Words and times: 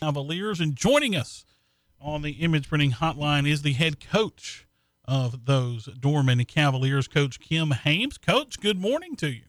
Cavaliers. 0.00 0.60
And 0.60 0.74
joining 0.74 1.14
us 1.14 1.44
on 2.00 2.22
the 2.22 2.32
image 2.32 2.68
printing 2.68 2.92
hotline 2.92 3.46
is 3.46 3.62
the 3.62 3.74
head 3.74 4.00
coach 4.00 4.66
of 5.04 5.44
those 5.44 5.86
Dorman 5.98 6.38
and 6.38 6.48
Cavaliers, 6.48 7.06
Coach 7.06 7.38
Kim 7.38 7.72
Hames. 7.72 8.16
Coach, 8.16 8.60
good 8.60 8.78
morning 8.78 9.14
to 9.16 9.28
you. 9.28 9.42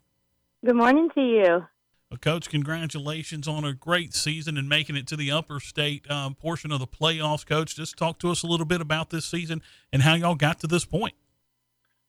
Good 0.66 0.76
morning 0.76 1.10
to 1.16 1.22
you. 1.22 1.66
Well, 2.10 2.18
Coach, 2.20 2.50
congratulations 2.50 3.48
on 3.48 3.64
a 3.64 3.74
great 3.74 4.14
season 4.14 4.58
and 4.58 4.68
making 4.68 4.98
it 4.98 5.08
to 5.08 5.16
the 5.16 5.32
upper 5.32 5.62
state 5.62 6.10
um, 6.12 6.36
portion 6.36 6.74
of 6.74 6.80
the 6.80 6.88
playoffs. 6.88 7.46
Coach, 7.46 7.76
just 7.76 7.96
talk 7.96 8.20
to 8.20 8.30
us 8.30 8.44
a 8.44 8.48
little 8.48 8.66
bit 8.66 8.82
about 8.82 9.10
this 9.10 9.26
season 9.26 9.62
and 9.94 10.02
how 10.02 10.16
y'all 10.16 10.36
got 10.36 10.60
to 10.60 10.68
this 10.68 10.84
point. 10.84 11.14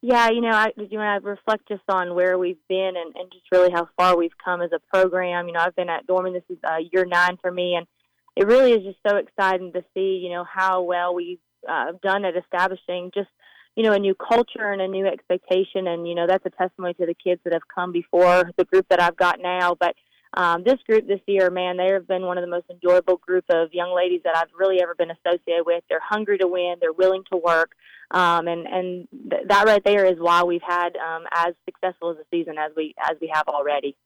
Yeah, 0.00 0.30
you 0.30 0.40
know, 0.40 0.50
I 0.50 0.72
you 0.76 0.98
know, 0.98 1.04
I 1.04 1.16
reflect 1.18 1.68
just 1.68 1.84
on 1.88 2.16
where 2.16 2.36
we've 2.36 2.58
been 2.68 2.94
and, 2.96 3.14
and 3.14 3.30
just 3.30 3.44
really 3.52 3.70
how 3.70 3.88
far 3.96 4.16
we've 4.16 4.36
come 4.44 4.60
as 4.60 4.72
a 4.72 4.80
program. 4.92 5.46
You 5.46 5.52
know, 5.52 5.60
I've 5.60 5.76
been 5.76 5.88
at 5.88 6.08
Dorman. 6.08 6.32
This 6.32 6.42
is 6.48 6.58
uh, 6.64 6.78
year 6.90 7.04
nine 7.04 7.38
for 7.40 7.52
me, 7.52 7.76
and 7.76 7.86
it 8.36 8.46
really 8.46 8.72
is 8.72 8.82
just 8.84 8.98
so 9.06 9.16
exciting 9.16 9.72
to 9.72 9.84
see, 9.94 10.20
you 10.22 10.30
know, 10.30 10.44
how 10.44 10.82
well 10.82 11.14
we've 11.14 11.38
uh, 11.68 11.92
done 12.02 12.24
at 12.24 12.36
establishing 12.36 13.10
just, 13.14 13.28
you 13.76 13.82
know, 13.82 13.92
a 13.92 13.98
new 13.98 14.14
culture 14.14 14.72
and 14.72 14.80
a 14.80 14.88
new 14.88 15.06
expectation. 15.06 15.86
And, 15.86 16.06
you 16.08 16.14
know, 16.14 16.26
that's 16.26 16.46
a 16.46 16.50
testimony 16.50 16.94
to 16.94 17.06
the 17.06 17.14
kids 17.14 17.40
that 17.44 17.52
have 17.52 17.68
come 17.74 17.92
before 17.92 18.50
the 18.56 18.64
group 18.64 18.86
that 18.90 19.00
I've 19.00 19.16
got 19.16 19.40
now. 19.40 19.76
But 19.78 19.94
um, 20.34 20.62
this 20.64 20.78
group 20.88 21.06
this 21.06 21.20
year, 21.26 21.50
man, 21.50 21.76
they 21.76 21.88
have 21.88 22.08
been 22.08 22.22
one 22.22 22.38
of 22.38 22.42
the 22.42 22.50
most 22.50 22.64
enjoyable 22.70 23.18
group 23.18 23.44
of 23.50 23.74
young 23.74 23.94
ladies 23.94 24.22
that 24.24 24.36
I've 24.36 24.48
really 24.58 24.80
ever 24.82 24.94
been 24.94 25.10
associated 25.10 25.64
with. 25.66 25.84
They're 25.88 26.00
hungry 26.02 26.38
to 26.38 26.48
win. 26.48 26.76
They're 26.80 26.92
willing 26.92 27.24
to 27.32 27.36
work. 27.36 27.72
Um, 28.10 28.48
and 28.48 28.66
and 28.66 29.08
th- 29.30 29.42
that 29.48 29.66
right 29.66 29.84
there 29.84 30.06
is 30.06 30.18
why 30.18 30.42
we've 30.42 30.62
had 30.66 30.96
um, 30.96 31.24
as 31.34 31.54
successful 31.66 32.10
as 32.10 32.16
a 32.16 32.24
season 32.30 32.56
as 32.58 32.72
we 32.76 32.94
as 32.98 33.16
we 33.20 33.30
have 33.32 33.48
already. 33.48 33.96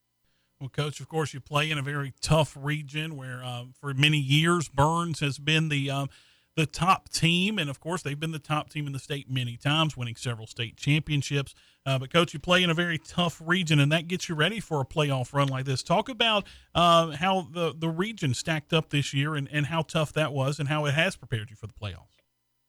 Well, 0.60 0.70
coach, 0.70 1.00
of 1.00 1.08
course, 1.08 1.34
you 1.34 1.40
play 1.40 1.70
in 1.70 1.76
a 1.76 1.82
very 1.82 2.14
tough 2.22 2.56
region 2.58 3.16
where, 3.16 3.44
um, 3.44 3.74
for 3.78 3.92
many 3.92 4.16
years, 4.16 4.68
Byrnes 4.68 5.20
has 5.20 5.38
been 5.38 5.68
the 5.68 5.90
um, 5.90 6.08
the 6.56 6.64
top 6.64 7.10
team, 7.10 7.58
and 7.58 7.68
of 7.68 7.78
course, 7.78 8.00
they've 8.00 8.18
been 8.18 8.32
the 8.32 8.38
top 8.38 8.70
team 8.70 8.86
in 8.86 8.94
the 8.94 8.98
state 8.98 9.30
many 9.30 9.58
times, 9.58 9.94
winning 9.94 10.16
several 10.16 10.46
state 10.46 10.78
championships. 10.78 11.54
Uh, 11.84 11.98
but, 11.98 12.10
coach, 12.10 12.32
you 12.32 12.40
play 12.40 12.62
in 12.62 12.70
a 12.70 12.74
very 12.74 12.96
tough 12.96 13.42
region, 13.44 13.78
and 13.78 13.92
that 13.92 14.08
gets 14.08 14.30
you 14.30 14.34
ready 14.34 14.58
for 14.58 14.80
a 14.80 14.84
playoff 14.86 15.34
run 15.34 15.48
like 15.48 15.66
this. 15.66 15.82
Talk 15.82 16.08
about 16.08 16.46
uh, 16.74 17.10
how 17.10 17.48
the 17.52 17.74
the 17.76 17.90
region 17.90 18.32
stacked 18.32 18.72
up 18.72 18.88
this 18.88 19.12
year, 19.12 19.34
and, 19.34 19.48
and 19.52 19.66
how 19.66 19.82
tough 19.82 20.14
that 20.14 20.32
was, 20.32 20.58
and 20.58 20.70
how 20.70 20.86
it 20.86 20.94
has 20.94 21.16
prepared 21.16 21.50
you 21.50 21.56
for 21.56 21.66
the 21.66 21.74
playoffs. 21.74 22.16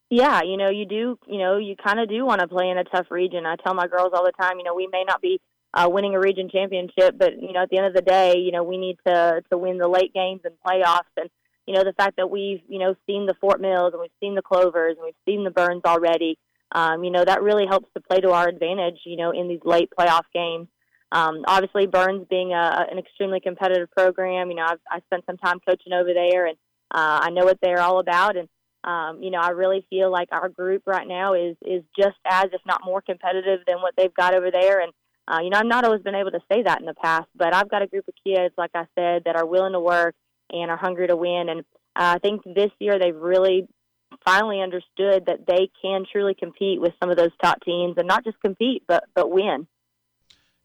Yeah, 0.10 0.42
you 0.42 0.58
know, 0.58 0.70
you 0.70 0.86
do, 0.86 1.18
you 1.26 1.38
know, 1.38 1.58
you 1.58 1.76
kind 1.82 2.00
of 2.02 2.10
do 2.10 2.26
want 2.26 2.42
to 2.42 2.48
play 2.48 2.70
in 2.70 2.78
a 2.78 2.84
tough 2.84 3.08
region. 3.10 3.46
I 3.46 3.56
tell 3.56 3.74
my 3.74 3.88
girls 3.88 4.12
all 4.14 4.26
the 4.26 4.34
time, 4.42 4.58
you 4.58 4.64
know, 4.64 4.76
we 4.76 4.88
may 4.92 5.06
not 5.06 5.22
be 5.22 5.40
uh, 5.74 5.88
winning 5.90 6.16
a 6.16 6.20
region 6.20 6.50
championship. 6.50 7.18
But 7.18 7.42
you 7.42 7.54
know, 7.54 7.64
at 7.64 7.70
the 7.70 7.78
end 7.78 7.88
of 7.88 7.94
the 7.94 8.02
day, 8.02 8.38
you 8.38 8.52
know, 8.52 8.64
we 8.64 8.78
need 8.78 8.98
to 9.06 9.42
to 9.52 9.58
win 9.58 9.78
the 9.78 9.88
late 9.88 10.14
games 10.14 10.42
and 10.44 10.56
playoffs. 10.66 11.12
And 11.16 11.30
you 11.66 11.74
know, 11.74 11.84
the 11.84 11.94
fact 11.94 12.18
that 12.18 12.30
we've 12.30 12.62
you 12.68 12.80
know 12.80 12.96
seen 13.06 13.26
the 13.26 13.36
Fort 13.40 13.62
Mills 13.62 13.94
and 13.94 14.02
we've 14.02 14.12
seen 14.20 14.36
the 14.36 14.42
Clovers 14.42 14.96
and 14.98 15.06
we've 15.06 15.14
seen 15.26 15.44
the 15.44 15.52
Byrnes 15.52 15.84
already, 15.86 16.38
um, 16.72 17.04
you 17.04 17.12
know, 17.12 17.24
that 17.26 17.42
really 17.42 17.66
helps 17.68 17.90
to 17.94 18.02
play 18.02 18.20
to 18.22 18.32
our 18.32 18.48
advantage. 18.48 19.00
You 19.06 19.18
know, 19.18 19.32
in 19.32 19.48
these 19.48 19.62
late 19.64 19.90
playoff 19.98 20.26
games. 20.34 20.68
Um, 21.10 21.46
obviously, 21.48 21.88
Byrnes 21.88 22.28
being 22.30 22.52
a, 22.52 22.86
an 22.92 22.98
extremely 22.98 23.40
competitive 23.40 23.90
program, 23.92 24.50
you 24.50 24.58
know, 24.58 24.66
I've 24.68 24.82
I 24.92 25.00
spent 25.06 25.26
some 25.26 25.38
time 25.38 25.60
coaching 25.66 25.94
over 25.94 26.14
there, 26.14 26.48
and 26.48 26.58
uh, 26.94 27.20
I 27.24 27.30
know 27.30 27.46
what 27.46 27.60
they're 27.62 27.80
all 27.80 28.00
about. 28.00 28.36
And 28.36 28.50
um, 28.84 29.22
you 29.22 29.32
know, 29.32 29.40
I 29.40 29.50
really 29.50 29.86
feel 29.90 30.12
like 30.12 30.30
our 30.32 30.50
group 30.50 30.84
right 30.86 31.08
now 31.08 31.34
is 31.34 31.56
is 31.66 31.84
just 31.98 32.18
as, 32.26 32.46
if 32.54 32.62
not 32.66 32.82
more, 32.86 33.02
competitive 33.02 33.62
than 33.68 33.78
what 33.78 33.94
they've 33.98 34.14
got 34.14 34.34
over 34.34 34.52
there. 34.52 34.80
And 34.80 34.92
uh, 35.28 35.40
you 35.42 35.50
know, 35.50 35.58
I've 35.58 35.66
not 35.66 35.84
always 35.84 36.02
been 36.02 36.16
able 36.16 36.32
to 36.32 36.42
say 36.52 36.64
that 36.64 36.80
in 36.80 36.86
the 36.86 36.94
past, 36.94 37.28
but 37.36 37.54
I've 37.54 37.70
got 37.70 37.82
a 37.82 37.88
group 37.88 38.08
of 38.08 38.14
kids, 38.26 38.54
like 38.58 38.72
I 38.74 38.86
said, 38.96 39.24
that 39.26 39.36
are 39.36 39.46
willing 39.46 39.74
to 39.74 39.80
work 39.80 40.16
and 40.50 40.72
are 40.72 40.78
hungry 40.78 41.08
to 41.08 41.16
win. 41.16 41.50
And 41.50 41.60
uh, 41.96 42.16
I 42.16 42.20
think 42.20 42.44
this 42.44 42.72
year 42.80 42.98
they've 42.98 43.16
really 43.16 43.68
finally 44.24 44.62
understood 44.62 45.26
that 45.26 45.46
they 45.46 45.70
can 45.82 46.06
truly 46.10 46.34
compete 46.34 46.80
with 46.80 46.94
some 47.02 47.10
of 47.10 47.18
those 47.18 47.32
top 47.44 47.62
teams, 47.62 47.96
and 47.98 48.08
not 48.08 48.24
just 48.24 48.40
compete, 48.40 48.84
but 48.88 49.04
but 49.16 49.30
win. 49.30 49.68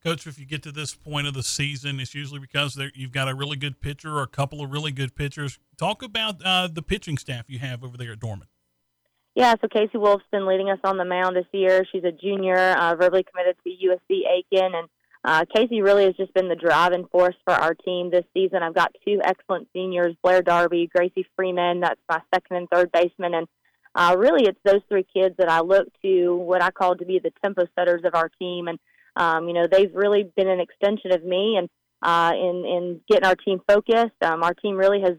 Coach, 0.05 0.27
if 0.27 0.39
you 0.39 0.47
get 0.47 0.65
to 0.65 0.73
this 0.73 0.95
point 0.95 1.29
of 1.29 1.35
the 1.35 1.45
season, 1.45 2.01
it's 2.01 2.15
usually 2.15 2.41
because 2.41 2.79
you've 2.95 3.13
got 3.13 3.29
a 3.29 3.35
really 3.35 3.57
good 3.57 3.81
pitcher 3.81 4.17
or 4.17 4.23
a 4.23 4.29
couple 4.29 4.63
of 4.63 4.73
really 4.73 4.91
good 4.91 5.15
pitchers. 5.15 5.61
Talk 5.77 6.03
about 6.03 6.45
uh, 6.45 6.67
the 6.67 6.83
pitching 6.83 7.17
staff 7.19 7.45
you 7.49 7.61
have 7.61 7.85
over 7.85 7.97
there 7.97 8.13
at 8.13 8.19
Dorman. 8.19 8.49
Yeah, 9.35 9.55
so 9.61 9.69
Casey 9.69 9.97
Wolf's 9.97 10.25
been 10.31 10.47
leading 10.47 10.69
us 10.69 10.81
on 10.85 10.99
the 10.99 11.07
mound 11.07 11.37
this 11.37 11.47
year. 11.53 11.87
She's 11.91 12.05
a 12.05 12.13
junior, 12.13 12.57
uh, 12.57 12.95
verbally 12.97 13.25
committed 13.25 13.57
to 13.65 13.71
USC 13.71 14.21
Aiken, 14.31 14.75
and 14.75 14.89
uh, 15.25 15.45
Casey 15.55 15.81
really 15.81 16.05
has 16.05 16.15
just 16.17 16.35
been 16.35 16.49
the 16.49 16.57
driving 16.57 17.07
force 17.07 17.37
for 17.45 17.55
our 17.55 17.75
team 17.75 18.11
this 18.11 18.27
season. 18.35 18.63
I've 18.63 18.75
got 18.75 18.95
two 19.07 19.21
excellent 19.25 19.69
seniors, 19.73 20.15
Blair 20.23 20.43
Darby, 20.43 20.91
Gracie 20.95 21.27
Freeman. 21.35 21.81
That's 21.81 22.01
my 22.11 22.21
second 22.35 22.57
and 22.57 22.69
third 22.69 22.93
baseman, 22.93 23.33
and 23.33 23.49
uh, 23.95 24.17
really 24.19 24.47
it's 24.47 24.59
those 24.65 24.83
three 24.89 25.07
kids 25.15 25.35
that 25.39 25.49
I 25.49 25.61
look 25.61 25.89
to, 26.03 26.37
what 26.37 26.63
I 26.63 26.71
call 26.71 26.97
to 26.97 27.05
be 27.07 27.19
the 27.19 27.33
tempo 27.43 27.65
setters 27.79 28.03
of 28.05 28.15
our 28.15 28.29
team, 28.39 28.69
and 28.69 28.79
um, 29.17 29.49
you 29.49 29.55
know 29.55 29.67
they've 29.71 29.95
really 29.95 30.31
been 30.37 30.49
an 30.49 30.61
extension 30.61 31.13
of 31.13 31.25
me 31.25 31.57
and 31.57 31.71
uh, 32.03 32.33
in 32.35 32.65
in 32.67 33.01
getting 33.09 33.25
our 33.25 33.37
team 33.37 33.61
focused. 33.67 34.23
Um, 34.23 34.43
our 34.43 34.55
team 34.55 34.77
really 34.77 35.01
has 35.01 35.17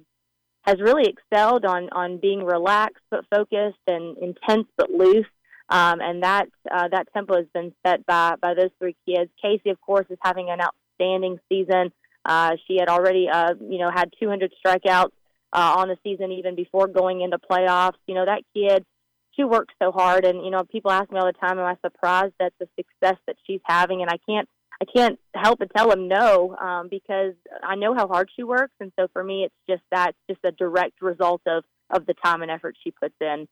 has 0.63 0.79
really 0.81 1.05
excelled 1.07 1.65
on 1.65 1.89
on 1.91 2.17
being 2.17 2.43
relaxed 2.43 3.03
but 3.11 3.25
focused 3.33 3.79
and 3.87 4.17
intense 4.17 4.67
but 4.77 4.89
loose. 4.89 5.27
Um, 5.69 6.01
and 6.01 6.23
that 6.23 6.47
uh, 6.69 6.87
that 6.89 7.07
tempo 7.13 7.35
has 7.35 7.45
been 7.53 7.73
set 7.85 8.05
by 8.05 8.35
by 8.41 8.53
those 8.53 8.71
three 8.79 8.95
kids. 9.07 9.31
Casey, 9.41 9.69
of 9.69 9.79
course, 9.81 10.05
is 10.09 10.17
having 10.21 10.49
an 10.49 10.59
outstanding 10.61 11.39
season. 11.49 11.91
Uh, 12.25 12.51
she 12.67 12.77
had 12.79 12.87
already, 12.87 13.27
uh, 13.29 13.53
you 13.59 13.79
know, 13.79 13.91
had 13.93 14.13
200 14.21 14.53
strikeouts 14.65 15.11
uh, 15.51 15.73
on 15.77 15.89
the 15.89 15.97
season 16.03 16.31
even 16.31 16.55
before 16.55 16.87
going 16.87 17.21
into 17.21 17.37
playoffs. 17.37 17.97
You 18.07 18.15
know, 18.15 18.25
that 18.25 18.43
kid, 18.53 18.85
she 19.31 19.43
works 19.43 19.73
so 19.81 19.91
hard, 19.91 20.25
and 20.25 20.43
you 20.43 20.51
know, 20.51 20.63
people 20.63 20.91
ask 20.91 21.11
me 21.11 21.19
all 21.19 21.25
the 21.25 21.33
time, 21.33 21.59
"Am 21.59 21.65
I 21.65 21.75
surprised 21.85 22.35
at 22.39 22.53
the 22.59 22.67
success 22.77 23.17
that 23.27 23.35
she's 23.45 23.61
having?" 23.65 24.01
And 24.01 24.09
I 24.09 24.17
can't 24.27 24.47
I 24.83 24.97
can't 24.97 25.19
help 25.33 25.59
but 25.59 25.69
tell 25.75 25.91
him 25.91 26.09
no 26.09 26.55
um, 26.57 26.89
because 26.89 27.33
I 27.63 27.75
know 27.75 27.93
how 27.93 28.07
hard 28.07 28.29
she 28.35 28.43
works, 28.43 28.73
and 28.81 28.91
so 28.99 29.07
for 29.13 29.23
me, 29.23 29.45
it's 29.45 29.55
just 29.69 29.81
that's 29.89 30.17
just 30.29 30.41
a 30.43 30.51
direct 30.51 31.01
result 31.01 31.41
of 31.47 31.63
of 31.89 32.05
the 32.05 32.13
time 32.13 32.41
and 32.41 32.51
effort 32.51 32.75
she 32.83 32.91
puts 32.91 33.15
in. 33.21 33.47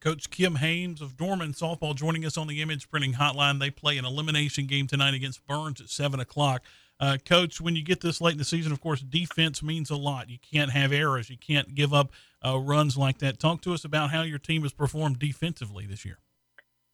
Coach 0.00 0.28
Kim 0.30 0.56
Hames 0.56 1.00
of 1.00 1.16
Dorman 1.16 1.52
softball 1.52 1.94
joining 1.94 2.26
us 2.26 2.36
on 2.36 2.46
the 2.46 2.60
Image 2.60 2.90
Printing 2.90 3.14
Hotline. 3.14 3.58
They 3.58 3.70
play 3.70 3.96
an 3.96 4.04
elimination 4.04 4.66
game 4.66 4.86
tonight 4.86 5.14
against 5.14 5.46
Byrnes 5.46 5.80
at 5.80 5.88
seven 5.88 6.20
o'clock. 6.20 6.62
Uh, 6.98 7.16
Coach, 7.24 7.60
when 7.60 7.74
you 7.74 7.82
get 7.82 8.02
this 8.02 8.20
late 8.20 8.32
in 8.32 8.38
the 8.38 8.44
season, 8.44 8.72
of 8.72 8.82
course, 8.82 9.00
defense 9.00 9.62
means 9.62 9.88
a 9.88 9.96
lot. 9.96 10.28
You 10.28 10.38
can't 10.38 10.72
have 10.72 10.92
errors. 10.92 11.30
You 11.30 11.38
can't 11.38 11.74
give 11.74 11.94
up 11.94 12.12
uh, 12.44 12.58
runs 12.58 12.98
like 12.98 13.18
that. 13.18 13.40
Talk 13.40 13.62
to 13.62 13.72
us 13.72 13.84
about 13.84 14.10
how 14.10 14.22
your 14.22 14.38
team 14.38 14.62
has 14.62 14.74
performed 14.74 15.18
defensively 15.18 15.86
this 15.86 16.04
year 16.04 16.18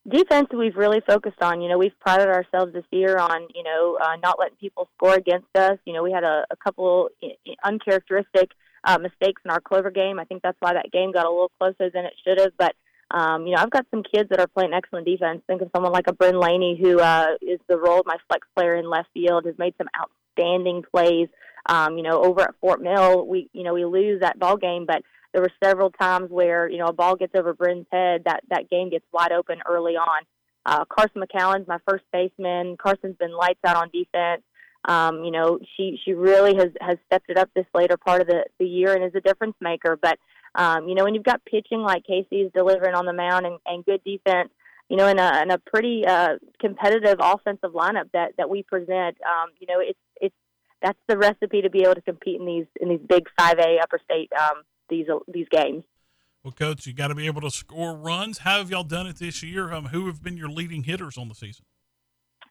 defense 0.08 0.48
we've 0.52 0.76
really 0.76 1.00
focused 1.06 1.40
on. 1.40 1.60
You 1.60 1.68
know, 1.68 1.78
we've 1.78 1.98
prided 2.00 2.28
ourselves 2.28 2.72
this 2.72 2.84
year 2.90 3.16
on 3.18 3.48
you 3.54 3.62
know 3.62 3.98
uh, 4.02 4.16
not 4.22 4.38
letting 4.38 4.56
people 4.56 4.88
score 4.96 5.14
against 5.14 5.54
us. 5.54 5.78
You 5.84 5.92
know, 5.92 6.02
we 6.02 6.12
had 6.12 6.24
a, 6.24 6.44
a 6.50 6.56
couple 6.56 7.08
uncharacteristic 7.64 8.50
uh, 8.84 8.98
mistakes 8.98 9.42
in 9.44 9.50
our 9.50 9.60
Clover 9.60 9.90
game. 9.90 10.18
I 10.18 10.24
think 10.24 10.42
that's 10.42 10.56
why 10.60 10.74
that 10.74 10.92
game 10.92 11.12
got 11.12 11.26
a 11.26 11.30
little 11.30 11.50
closer 11.58 11.90
than 11.90 12.04
it 12.04 12.14
should 12.24 12.40
have. 12.40 12.52
But 12.56 12.74
um, 13.10 13.46
you 13.46 13.54
know, 13.54 13.62
I've 13.62 13.70
got 13.70 13.86
some 13.90 14.02
kids 14.02 14.30
that 14.30 14.40
are 14.40 14.48
playing 14.48 14.72
excellent 14.72 15.06
defense. 15.06 15.42
Think 15.46 15.62
of 15.62 15.70
someone 15.74 15.92
like 15.92 16.08
a 16.08 16.12
Bryn 16.12 16.38
Laney, 16.38 16.78
who 16.80 17.00
uh, 17.00 17.34
is 17.40 17.60
the 17.68 17.78
role 17.78 18.00
of 18.00 18.06
my 18.06 18.16
flex 18.28 18.46
player 18.56 18.76
in 18.76 18.88
left 18.88 19.08
field, 19.14 19.46
has 19.46 19.58
made 19.58 19.74
some 19.78 19.88
outstanding 19.98 20.82
plays. 20.90 21.28
Um, 21.68 21.96
you 21.96 22.04
know, 22.04 22.22
over 22.22 22.42
at 22.42 22.54
Fort 22.60 22.80
Mill, 22.80 23.26
we 23.26 23.48
you 23.52 23.64
know 23.64 23.74
we 23.74 23.84
lose 23.84 24.20
that 24.20 24.38
ball 24.38 24.56
game, 24.56 24.86
but 24.86 25.02
there 25.36 25.42
were 25.42 25.52
several 25.62 25.90
times 25.90 26.30
where 26.30 26.66
you 26.66 26.78
know 26.78 26.86
a 26.86 26.94
ball 26.94 27.14
gets 27.14 27.34
over 27.36 27.52
Bryn's 27.52 27.84
head, 27.92 28.22
that 28.24 28.40
that 28.48 28.70
game 28.70 28.88
gets 28.88 29.04
wide 29.12 29.32
open 29.32 29.58
early 29.68 29.92
on. 29.92 30.22
Uh, 30.64 30.86
Carson 30.86 31.22
McCallan's 31.22 31.68
my 31.68 31.76
first 31.86 32.04
baseman. 32.10 32.78
Carson's 32.78 33.18
been 33.18 33.36
lights 33.36 33.60
out 33.62 33.76
on 33.76 33.90
defense. 33.90 34.42
Um, 34.86 35.24
you 35.24 35.30
know, 35.30 35.58
she 35.76 36.00
she 36.02 36.14
really 36.14 36.54
has 36.56 36.70
has 36.80 36.96
stepped 37.04 37.28
it 37.28 37.36
up 37.36 37.50
this 37.54 37.66
later 37.74 37.98
part 37.98 38.22
of 38.22 38.28
the 38.28 38.46
the 38.58 38.64
year 38.64 38.94
and 38.94 39.04
is 39.04 39.14
a 39.14 39.20
difference 39.20 39.56
maker. 39.60 39.98
But 40.00 40.18
um, 40.54 40.88
you 40.88 40.94
know, 40.94 41.04
when 41.04 41.14
you've 41.14 41.22
got 41.22 41.44
pitching 41.44 41.82
like 41.82 42.06
Casey's 42.06 42.50
delivering 42.54 42.94
on 42.94 43.04
the 43.04 43.12
mound 43.12 43.44
and, 43.44 43.58
and 43.66 43.84
good 43.84 44.02
defense, 44.04 44.48
you 44.88 44.96
know, 44.96 45.06
in 45.06 45.18
a 45.18 45.42
in 45.42 45.50
a 45.50 45.58
pretty 45.58 46.06
uh, 46.06 46.36
competitive 46.58 47.18
offensive 47.20 47.72
lineup 47.72 48.10
that 48.14 48.32
that 48.38 48.48
we 48.48 48.62
present, 48.62 49.18
um, 49.20 49.50
you 49.60 49.66
know, 49.66 49.80
it's 49.80 50.00
it's 50.18 50.34
that's 50.80 50.98
the 51.08 51.18
recipe 51.18 51.60
to 51.60 51.68
be 51.68 51.82
able 51.82 51.94
to 51.94 52.00
compete 52.00 52.40
in 52.40 52.46
these 52.46 52.66
in 52.80 52.88
these 52.88 53.00
big 53.06 53.28
5A 53.38 53.82
upper 53.82 54.00
state 54.02 54.30
um, 54.32 54.62
these 54.88 55.06
these 55.28 55.46
games. 55.50 55.84
Well, 56.42 56.52
coach, 56.52 56.86
you 56.86 56.92
got 56.92 57.08
to 57.08 57.14
be 57.14 57.26
able 57.26 57.40
to 57.40 57.50
score 57.50 57.96
runs. 57.96 58.38
How 58.38 58.58
have 58.58 58.70
y'all 58.70 58.84
done 58.84 59.08
it 59.08 59.16
this 59.16 59.42
year? 59.42 59.72
Um, 59.72 59.86
who 59.86 60.06
have 60.06 60.22
been 60.22 60.36
your 60.36 60.48
leading 60.48 60.84
hitters 60.84 61.18
on 61.18 61.28
the 61.28 61.34
season? 61.34 61.64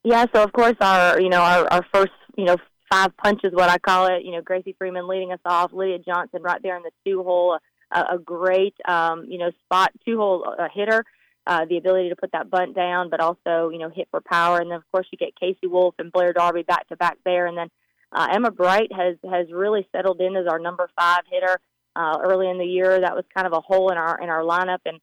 Yeah, 0.03 0.25
so 0.35 0.43
of 0.43 0.51
course 0.53 0.75
our 0.81 1.19
you 1.19 1.29
know 1.29 1.41
our, 1.41 1.67
our 1.71 1.85
first 1.93 2.11
you 2.37 2.45
know 2.45 2.57
five 2.91 3.15
punches, 3.17 3.53
what 3.53 3.69
I 3.69 3.77
call 3.77 4.07
it. 4.07 4.23
You 4.23 4.33
know, 4.33 4.41
Gracie 4.41 4.75
Freeman 4.77 5.07
leading 5.07 5.31
us 5.31 5.39
off, 5.45 5.73
Lydia 5.73 5.99
Johnson 5.99 6.41
right 6.43 6.61
there 6.61 6.77
in 6.77 6.83
the 6.83 6.91
two 7.05 7.23
hole, 7.23 7.57
a, 7.91 7.99
a 7.99 8.19
great 8.19 8.75
um, 8.87 9.25
you 9.27 9.37
know 9.37 9.51
spot 9.63 9.91
two 10.05 10.17
hole 10.17 10.45
uh, 10.59 10.67
hitter. 10.73 11.03
Uh, 11.47 11.63
the 11.69 11.77
ability 11.77 12.09
to 12.09 12.15
put 12.15 12.31
that 12.31 12.49
bunt 12.49 12.75
down, 12.75 13.09
but 13.09 13.19
also 13.19 13.69
you 13.69 13.77
know 13.77 13.89
hit 13.89 14.07
for 14.11 14.19
power, 14.21 14.59
and 14.59 14.71
then 14.71 14.77
of 14.77 14.91
course 14.91 15.07
you 15.11 15.17
get 15.17 15.39
Casey 15.39 15.67
Wolf 15.67 15.95
and 15.99 16.11
Blair 16.11 16.33
Darby 16.33 16.63
back 16.63 16.87
to 16.89 16.97
back 16.97 17.17
there, 17.23 17.47
and 17.47 17.57
then 17.57 17.69
uh, 18.11 18.27
Emma 18.33 18.51
Bright 18.51 18.91
has 18.91 19.15
has 19.23 19.51
really 19.51 19.87
settled 19.91 20.19
in 20.21 20.35
as 20.35 20.47
our 20.47 20.59
number 20.59 20.89
five 20.99 21.21
hitter. 21.31 21.59
Uh, 21.95 22.17
early 22.23 22.49
in 22.49 22.57
the 22.57 22.65
year. 22.65 22.99
That 22.99 23.15
was 23.15 23.25
kind 23.33 23.47
of 23.47 23.53
a 23.53 23.61
hole 23.61 23.91
in 23.91 23.97
our 23.97 24.19
in 24.21 24.29
our 24.29 24.41
lineup, 24.41 24.79
and 24.85 24.99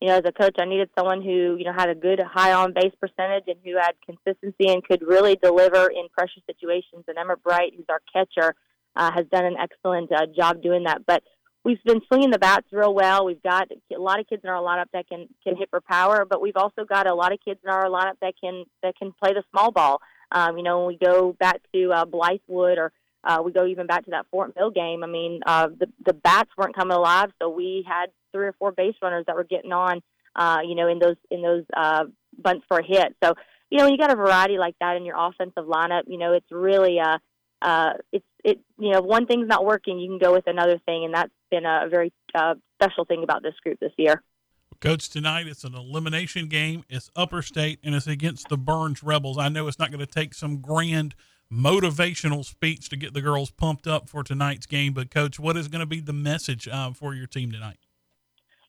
you 0.00 0.08
know, 0.08 0.16
as 0.16 0.24
a 0.26 0.32
coach, 0.32 0.56
I 0.58 0.66
needed 0.66 0.90
someone 0.98 1.22
who 1.22 1.56
you 1.58 1.64
know 1.64 1.72
had 1.72 1.88
a 1.88 1.94
good 1.94 2.20
high 2.20 2.52
on 2.52 2.74
base 2.74 2.92
percentage 3.00 3.44
and 3.46 3.56
who 3.64 3.76
had 3.76 3.92
consistency 4.04 4.70
and 4.70 4.84
could 4.84 5.02
really 5.02 5.36
deliver 5.36 5.88
in 5.88 6.08
pressure 6.16 6.40
situations. 6.46 7.04
And 7.08 7.18
Emma 7.18 7.36
Bright, 7.36 7.72
who's 7.76 7.86
our 7.88 8.02
catcher, 8.12 8.54
uh, 8.94 9.10
has 9.12 9.26
done 9.32 9.44
an 9.44 9.56
excellent 9.58 10.12
uh, 10.12 10.26
job 10.36 10.62
doing 10.62 10.84
that. 10.84 11.06
But 11.06 11.22
we've 11.64 11.82
been 11.84 12.02
swinging 12.08 12.30
the 12.30 12.38
bats 12.38 12.66
real 12.72 12.94
well. 12.94 13.24
We've 13.24 13.42
got 13.42 13.68
a 13.94 14.00
lot 14.00 14.20
of 14.20 14.28
kids 14.28 14.42
in 14.44 14.50
our 14.50 14.62
lineup 14.62 14.86
that 14.92 15.08
can 15.08 15.28
can 15.42 15.56
hit 15.56 15.70
for 15.70 15.80
power, 15.80 16.26
but 16.28 16.40
we've 16.40 16.56
also 16.56 16.84
got 16.84 17.08
a 17.08 17.14
lot 17.14 17.32
of 17.32 17.38
kids 17.44 17.60
in 17.64 17.70
our 17.70 17.86
lineup 17.86 18.18
that 18.20 18.34
can 18.40 18.64
that 18.82 18.96
can 18.96 19.12
play 19.12 19.32
the 19.32 19.42
small 19.50 19.72
ball. 19.72 20.00
Um, 20.30 20.58
you 20.58 20.64
know, 20.64 20.78
when 20.78 20.88
we 20.88 20.98
go 20.98 21.32
back 21.32 21.60
to 21.72 21.92
uh, 21.92 22.04
Blythewood 22.04 22.78
or 22.78 22.92
uh, 23.26 23.42
we 23.44 23.52
go 23.52 23.66
even 23.66 23.86
back 23.86 24.04
to 24.04 24.12
that 24.12 24.26
Fort 24.30 24.54
Mill 24.56 24.70
game. 24.70 25.02
I 25.02 25.06
mean, 25.08 25.40
uh, 25.44 25.68
the 25.68 25.86
the 26.04 26.14
bats 26.14 26.50
weren't 26.56 26.76
coming 26.76 26.96
alive, 26.96 27.30
so 27.40 27.48
we 27.48 27.84
had 27.86 28.06
three 28.32 28.46
or 28.46 28.54
four 28.58 28.72
base 28.72 28.94
runners 29.02 29.24
that 29.26 29.36
were 29.36 29.44
getting 29.44 29.72
on. 29.72 30.00
Uh, 30.34 30.58
you 30.66 30.74
know, 30.74 30.86
in 30.86 30.98
those 30.98 31.16
in 31.30 31.42
those 31.42 31.64
uh, 31.76 32.04
bunts 32.38 32.64
for 32.68 32.78
a 32.78 32.86
hit. 32.86 33.16
So 33.22 33.34
you 33.70 33.78
know, 33.78 33.84
when 33.84 33.92
you 33.92 33.98
got 33.98 34.12
a 34.12 34.16
variety 34.16 34.58
like 34.58 34.76
that 34.80 34.96
in 34.96 35.04
your 35.04 35.16
offensive 35.18 35.64
lineup, 35.64 36.02
you 36.06 36.18
know, 36.18 36.34
it's 36.34 36.50
really 36.50 37.00
uh, 37.00 37.18
uh, 37.62 37.94
it's 38.12 38.24
it 38.44 38.60
you 38.78 38.92
know, 38.92 39.00
one 39.00 39.26
thing's 39.26 39.48
not 39.48 39.64
working, 39.64 39.98
you 39.98 40.08
can 40.08 40.18
go 40.18 40.32
with 40.32 40.46
another 40.46 40.78
thing, 40.86 41.04
and 41.04 41.14
that's 41.14 41.32
been 41.50 41.64
a 41.64 41.88
very 41.90 42.12
uh, 42.34 42.54
special 42.80 43.04
thing 43.04 43.24
about 43.24 43.42
this 43.42 43.54
group 43.62 43.80
this 43.80 43.92
year. 43.96 44.22
Coach, 44.80 45.08
tonight 45.08 45.46
it's 45.46 45.64
an 45.64 45.74
elimination 45.74 46.48
game. 46.48 46.84
It's 46.88 47.10
Upper 47.16 47.40
State 47.40 47.78
and 47.82 47.94
it's 47.94 48.06
against 48.06 48.48
the 48.48 48.58
Byrnes 48.58 49.02
Rebels. 49.02 49.38
I 49.38 49.48
know 49.48 49.68
it's 49.68 49.78
not 49.78 49.90
going 49.90 50.04
to 50.04 50.06
take 50.06 50.34
some 50.34 50.58
grand 50.58 51.14
motivational 51.52 52.44
speech 52.44 52.88
to 52.88 52.96
get 52.96 53.14
the 53.14 53.20
girls 53.20 53.50
pumped 53.50 53.86
up 53.86 54.08
for 54.08 54.22
tonight's 54.22 54.66
game. 54.66 54.92
But, 54.92 55.10
Coach, 55.10 55.38
what 55.38 55.56
is 55.56 55.68
going 55.68 55.80
to 55.80 55.86
be 55.86 56.00
the 56.00 56.12
message 56.12 56.68
um, 56.68 56.94
for 56.94 57.14
your 57.14 57.26
team 57.26 57.52
tonight? 57.52 57.78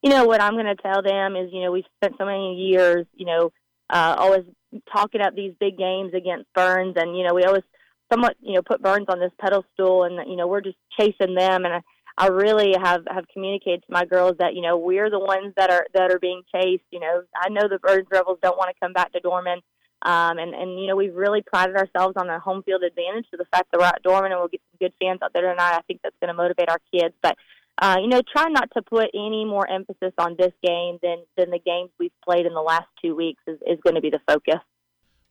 You 0.04 0.12
know, 0.12 0.26
what 0.26 0.42
I'm 0.42 0.54
going 0.54 0.66
to 0.66 0.76
tell 0.76 1.02
them 1.02 1.36
is, 1.36 1.50
you 1.52 1.62
know, 1.62 1.72
we've 1.72 1.84
spent 1.98 2.16
so 2.18 2.26
many 2.26 2.56
years, 2.56 3.06
you 3.16 3.26
know, 3.26 3.52
uh, 3.90 4.16
always 4.18 4.44
talking 4.92 5.22
up 5.22 5.34
these 5.36 5.54
big 5.60 5.78
games 5.78 6.14
against 6.14 6.46
Byrnes. 6.54 6.96
And, 6.98 7.18
you 7.18 7.26
know, 7.28 7.34
we 7.34 7.44
always 7.44 7.64
somewhat, 8.12 8.36
you 8.40 8.54
know, 8.54 8.62
put 8.62 8.82
Byrnes 8.82 9.08
on 9.10 9.20
this 9.20 9.32
pedestal 9.40 10.04
and, 10.04 10.30
you 10.30 10.36
know, 10.36 10.48
we're 10.48 10.62
just 10.62 10.78
chasing 11.00 11.36
them. 11.36 11.66
And 11.66 11.74
I, 11.74 11.82
I 12.18 12.28
really 12.28 12.74
have, 12.82 13.04
have 13.10 13.26
communicated 13.34 13.82
to 13.82 13.92
my 13.92 14.06
girls 14.06 14.36
that, 14.40 14.54
you 14.54 14.62
know, 14.62 14.78
we're 14.78 15.10
the 15.10 15.20
ones 15.20 15.54
that 15.58 15.72
are, 15.72 15.88
that 15.94 16.12
are 16.12 16.20
being 16.20 16.44
chased. 16.54 16.84
You 16.92 17.00
know, 17.00 17.24
I 17.36 17.50
know 17.50 17.68
the 17.68 17.80
Byrnes 17.80 18.08
Rebels 18.12 18.40
don't 18.42 18.58
want 18.58 18.70
to 18.70 18.80
come 18.80 18.94
back 18.94 19.12
to 19.14 19.20
Dorman. 19.20 19.62
Um, 20.04 20.38
and, 20.38 20.54
and, 20.54 20.80
you 20.80 20.88
know, 20.88 20.96
we've 20.96 21.16
really 21.16 21.42
prided 21.42 21.76
ourselves 21.76 22.16
on 22.18 22.28
the 22.28 22.40
home 22.40 22.62
field 22.64 22.84
advantage 22.84 23.26
to 23.32 23.38
the 23.38 23.46
fact 23.46 23.72
that 23.72 23.80
we're 23.80 23.88
at 23.88 24.04
Dorman 24.04 24.32
and 24.32 24.40
we'll 24.40 24.48
get 24.48 24.62
some 24.72 24.78
good 24.80 24.94
fans 25.02 25.20
out 25.24 25.34
there 25.34 25.50
tonight. 25.50 25.76
I 25.76 25.82
think 25.88 26.02
that's 26.04 26.16
going 26.22 26.30
to 26.30 26.36
motivate 26.36 26.70
our 26.70 26.80
kids. 26.94 27.16
But, 27.22 27.36
uh, 27.82 27.98
you 28.00 28.08
know, 28.08 28.22
try 28.32 28.48
not 28.50 28.70
to 28.76 28.82
put 28.84 29.10
any 29.14 29.44
more 29.44 29.68
emphasis 29.70 30.14
on 30.18 30.36
this 30.38 30.54
game 30.64 31.00
than, 31.02 31.24
than 31.36 31.50
the 31.50 31.60
games 31.60 31.90
we've 32.00 32.12
played 32.24 32.46
in 32.46 32.54
the 32.54 32.62
last 32.62 32.88
two 33.04 33.16
weeks 33.16 33.42
is, 33.48 33.58
is 33.66 33.80
going 33.84 33.96
to 33.96 34.02
be 34.02 34.12
the 34.12 34.22
focus. 34.28 34.62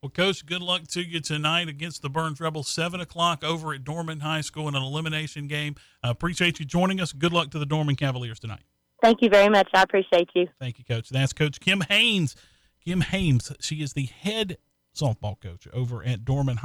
Well, 0.02 0.10
Coach, 0.10 0.44
good 0.44 0.62
luck 0.62 0.86
to 0.88 1.02
you 1.02 1.20
tonight 1.20 1.68
against 1.68 2.02
the 2.02 2.10
Byrnes 2.10 2.40
Rebels, 2.40 2.68
7 2.68 3.00
o'clock 3.00 3.42
over 3.42 3.72
at 3.72 3.82
Dorman 3.82 4.20
High 4.20 4.42
School 4.42 4.68
in 4.68 4.74
an 4.74 4.82
elimination 4.82 5.48
game. 5.48 5.74
Uh, 6.04 6.10
appreciate 6.10 6.60
you 6.60 6.66
joining 6.66 7.00
us. 7.00 7.12
Good 7.12 7.32
luck 7.32 7.50
to 7.52 7.58
the 7.58 7.66
Dorman 7.66 7.96
Cavaliers 7.96 8.38
tonight. 8.38 8.62
Thank 9.02 9.22
you 9.22 9.28
very 9.28 9.48
much. 9.48 9.68
I 9.74 9.82
appreciate 9.82 10.28
you. 10.34 10.48
Thank 10.60 10.78
you, 10.78 10.84
Coach. 10.84 11.08
That's 11.08 11.32
Coach 11.32 11.60
Kim 11.60 11.80
Haynes. 11.88 12.36
Kim 12.86 13.00
Haynes, 13.00 13.50
she 13.58 13.82
is 13.82 13.94
the 13.94 14.04
head 14.04 14.58
softball 14.94 15.40
coach 15.40 15.66
over 15.72 16.04
at 16.04 16.24
Dorman 16.24 16.58
High. 16.58 16.64